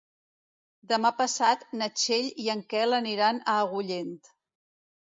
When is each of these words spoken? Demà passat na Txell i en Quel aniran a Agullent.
Demà 0.91 1.11
passat 1.19 1.67
na 1.83 1.91
Txell 2.01 2.33
i 2.47 2.51
en 2.57 2.65
Quel 2.73 2.99
aniran 3.03 3.45
a 3.57 3.61
Agullent. 3.69 4.15